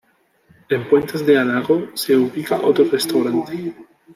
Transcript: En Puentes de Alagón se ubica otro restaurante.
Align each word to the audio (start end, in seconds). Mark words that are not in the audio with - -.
En 0.69 0.89
Puentes 0.89 1.23
de 1.27 1.37
Alagón 1.37 1.91
se 1.93 2.15
ubica 2.17 2.59
otro 2.63 2.85
restaurante. 2.85 3.75